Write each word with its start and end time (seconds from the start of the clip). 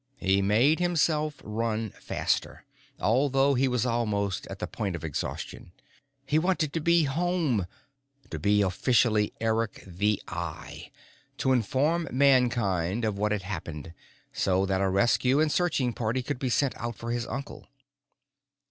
He 0.17 0.41
made 0.41 0.79
himself 0.79 1.39
run 1.43 1.91
faster, 1.91 2.65
although 2.99 3.53
he 3.53 3.67
was 3.67 3.85
almost 3.85 4.47
at 4.47 4.57
the 4.57 4.65
point 4.65 4.95
of 4.95 5.03
exhaustion. 5.03 5.73
He 6.25 6.39
wanted 6.39 6.73
to 6.73 6.79
be 6.79 7.03
home, 7.03 7.67
to 8.31 8.39
be 8.39 8.63
officially 8.63 9.31
Eric 9.39 9.83
the 9.85 10.19
Eye, 10.27 10.89
to 11.37 11.51
inform 11.53 12.07
Mankind 12.11 13.05
of 13.05 13.19
what 13.19 13.31
had 13.31 13.43
happened 13.43 13.93
so 14.33 14.65
that 14.65 14.81
a 14.81 14.89
rescue 14.89 15.39
and 15.39 15.51
searching 15.51 15.93
party 15.93 16.23
could 16.23 16.39
be 16.39 16.49
sent 16.49 16.75
out 16.77 16.95
for 16.95 17.11
his 17.11 17.27
uncle. 17.27 17.67